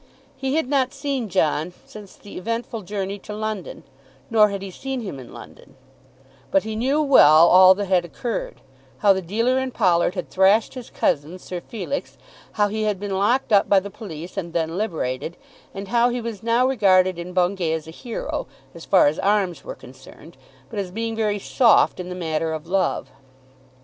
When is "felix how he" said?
11.61-12.81